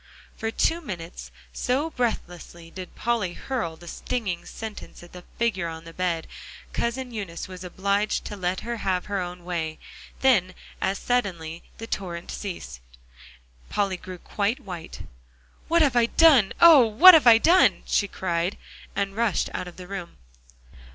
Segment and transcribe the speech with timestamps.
[0.35, 5.83] For two minutes, so breathlessly did Polly hurl the stinging sentences at the figure on
[5.83, 6.25] the bed,
[6.73, 9.77] Cousin Eunice was obliged to let her have her own way.
[10.21, 12.79] Then as suddenly, the torrent ceased.
[13.69, 15.01] Polly grew quite white.
[15.67, 16.81] "What have I done oh!
[16.83, 18.57] what have I done?" she cried,
[18.95, 20.17] and rushed out of the room.